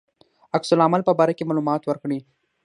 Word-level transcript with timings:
عکس 0.55 0.69
العمل 0.75 1.01
په 1.05 1.13
باره 1.19 1.33
کې 1.37 1.47
معلومات 1.49 1.81
ورکړي. 1.85 2.19